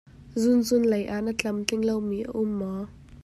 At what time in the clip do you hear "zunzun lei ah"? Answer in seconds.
0.41-1.21